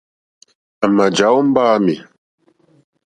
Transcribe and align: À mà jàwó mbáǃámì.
À 0.83 0.85
mà 0.95 1.05
jàwó 1.17 1.39
mbáǃámì. 1.49 1.95